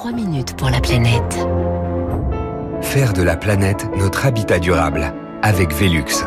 [0.00, 1.46] 3 minutes pour la planète.
[2.80, 6.24] Faire de la planète notre habitat durable avec Velux.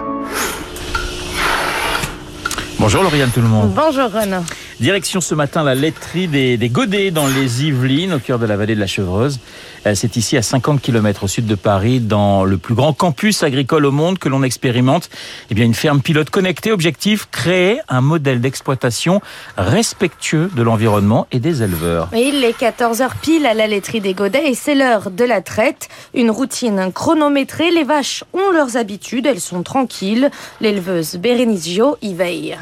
[2.78, 3.74] Bonjour Lauriane tout le monde.
[3.74, 4.44] Bonjour Renaud.
[4.84, 8.58] Direction ce matin la laiterie des, des Godets dans les Yvelines, au cœur de la
[8.58, 9.40] vallée de la Chevreuse.
[9.86, 13.44] Euh, C'est ici à 50 km au sud de Paris, dans le plus grand campus
[13.44, 15.10] agricole au monde que l'on expérimente.
[15.50, 16.74] Eh bien, une ferme pilote connectée.
[16.74, 19.22] Objectif, créer un modèle d'exploitation
[19.56, 22.10] respectueux de l'environnement et des éleveurs.
[22.12, 25.88] Il est 14h pile à la laiterie des Godets et c'est l'heure de la traite.
[26.14, 27.72] Une routine chronométrée.
[27.72, 30.30] Les vaches ont leurs habitudes, elles sont tranquilles.
[30.60, 32.58] L'éleveuse Bérénice Gio y veille.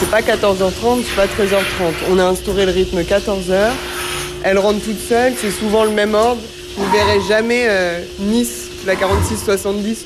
[0.00, 1.92] C'est pas 14h30, c'est pas 13h30.
[2.10, 3.68] On a instauré le rythme 14h.
[4.42, 6.40] Elles rentrent toutes seules, c'est souvent le même ordre.
[6.76, 9.98] Vous ne verrez jamais euh, Nice, la 46-70,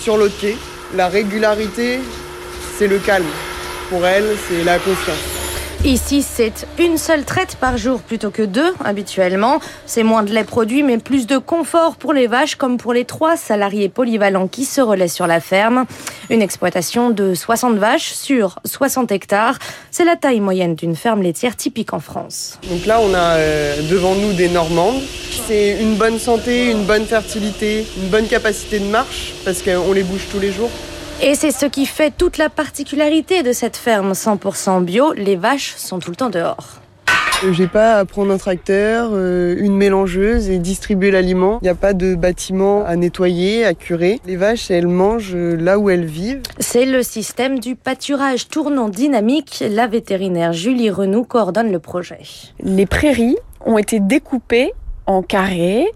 [0.00, 0.56] sur l'autre quai.
[0.94, 1.98] La régularité,
[2.78, 3.26] c'est le calme.
[3.88, 5.39] Pour elles, c'est la confiance.
[5.84, 9.60] Ici, c'est une seule traite par jour plutôt que deux habituellement.
[9.86, 13.06] C'est moins de lait produit, mais plus de confort pour les vaches comme pour les
[13.06, 15.86] trois salariés polyvalents qui se relaient sur la ferme.
[16.28, 19.58] Une exploitation de 60 vaches sur 60 hectares.
[19.90, 22.58] C'est la taille moyenne d'une ferme laitière typique en France.
[22.68, 25.00] Donc là, on a euh, devant nous des Normandes.
[25.48, 30.02] C'est une bonne santé, une bonne fertilité, une bonne capacité de marche, parce qu'on les
[30.02, 30.70] bouge tous les jours.
[31.22, 35.12] Et c'est ce qui fait toute la particularité de cette ferme 100% bio.
[35.12, 36.80] Les vaches sont tout le temps dehors.
[37.44, 41.58] Euh, J'ai pas à prendre un tracteur, euh, une mélangeuse et distribuer l'aliment.
[41.60, 44.18] Il n'y a pas de bâtiment à nettoyer, à curer.
[44.24, 46.40] Les vaches, elles mangent euh, là où elles vivent.
[46.58, 49.62] C'est le système du pâturage tournant dynamique.
[49.68, 52.20] La vétérinaire Julie Renou coordonne le projet.
[52.62, 54.72] les prairies ont été découpées
[55.04, 55.86] en carrés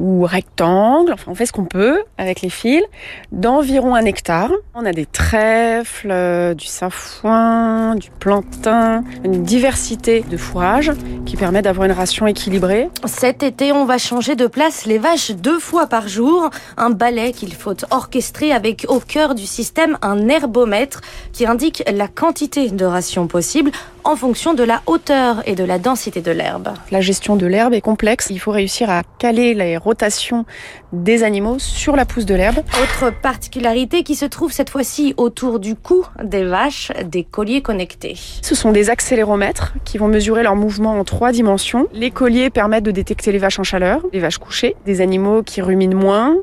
[0.00, 2.82] ou rectangles, enfin on fait ce qu'on peut avec les fils,
[3.30, 4.50] d'environ un hectare.
[4.74, 10.92] On a des trèfles, euh, du sainfoin, du plantain, une diversité de fourrages
[11.26, 12.88] qui permet d'avoir une ration équilibrée.
[13.04, 16.50] Cet été, on va changer de place les vaches deux fois par jour.
[16.76, 22.08] Un balai qu'il faut orchestrer avec au cœur du système un herbomètre qui indique la
[22.08, 23.70] quantité de ration possible
[24.04, 26.70] en fonction de la hauteur et de la densité de l'herbe.
[26.90, 28.28] La gestion de l'herbe est complexe.
[28.30, 30.44] Il faut réussir à caler les rotations
[30.92, 32.58] des animaux sur la pousse de l'herbe.
[32.82, 38.16] Autre particularité qui se trouve cette fois-ci autour du cou des vaches, des colliers connectés.
[38.42, 41.86] Ce sont des accéléromètres qui vont mesurer leur mouvement en trois dimensions.
[41.92, 45.62] Les colliers permettent de détecter les vaches en chaleur, les vaches couchées, des animaux qui
[45.62, 46.36] ruminent moins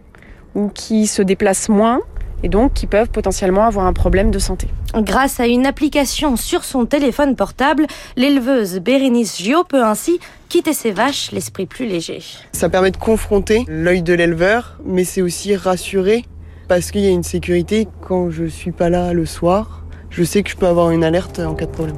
[0.55, 1.99] ou qui se déplacent moins
[2.43, 4.67] et donc qui peuvent potentiellement avoir un problème de santé.
[4.95, 10.91] Grâce à une application sur son téléphone portable, l'éleveuse Bérénice Gio peut ainsi quitter ses
[10.91, 12.21] vaches l'esprit plus léger.
[12.53, 16.25] Ça permet de confronter l'œil de l'éleveur, mais c'est aussi rassurer
[16.67, 19.83] parce qu'il y a une sécurité quand je suis pas là le soir.
[20.09, 21.97] Je sais que je peux avoir une alerte en cas de problème.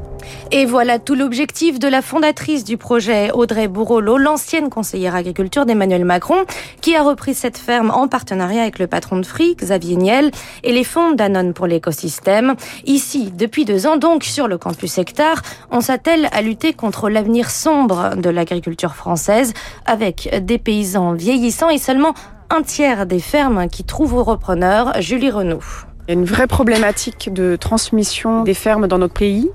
[0.52, 6.06] Et voilà tout l'objectif de la fondatrice du projet, Audrey Bourrolo, l'ancienne conseillère agriculture d'Emmanuel
[6.06, 6.46] Macron,
[6.82, 10.32] qui a repris cette ferme en partenariat avec le patron de Free, Xavier Niel,
[10.64, 12.56] et les fonds Danone pour l'écosystème.
[12.86, 15.42] Ici, depuis deux ans, donc, sur le campus Hectare,
[15.72, 19.54] on s'attelle à lutter contre l'avenir sombre de l'agriculture française,
[19.86, 22.14] avec des paysans vieillissants et seulement
[22.50, 25.62] un tiers des fermes qui trouvent aux repreneurs Julie Renaud.
[26.10, 29.48] Il y a une vraie problématique de transmission des fermes dans notre pays.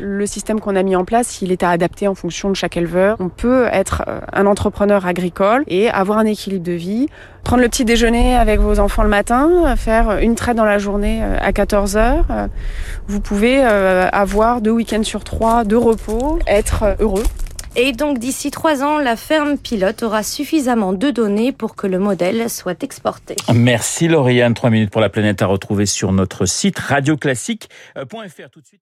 [0.00, 2.76] Le système qu'on a mis en place, il est à adapter en fonction de chaque
[2.76, 3.16] éleveur.
[3.20, 7.06] On peut être euh, un entrepreneur agricole et avoir un équilibre de vie,
[7.44, 11.20] prendre le petit déjeuner avec vos enfants le matin, faire une traite dans la journée
[11.22, 12.26] euh, à 14 heures.
[12.30, 12.48] Euh,
[13.06, 17.22] Vous pouvez avoir deux week-ends sur trois de repos, être heureux.
[17.76, 21.98] Et donc d'ici trois ans, la ferme pilote aura suffisamment de données pour que le
[21.98, 23.36] modèle soit exporté.
[23.54, 24.54] Merci Lauriane.
[24.54, 28.80] 3 minutes pour la planète à retrouver sur notre site radioclassique.fr tout de suite.